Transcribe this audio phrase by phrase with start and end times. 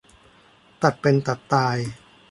[0.83, 1.77] ตัดเป็นตัดตาย